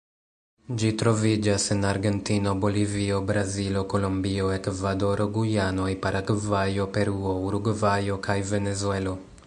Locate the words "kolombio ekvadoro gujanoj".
3.93-5.89